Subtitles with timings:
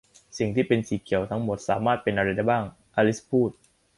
[0.37, 2.63] 'สิ่งที่เป็นสีเขียวทั้งหมดสามารถเป็นอะไรได้บ้าง?'
[2.95, 3.49] อลิซพูด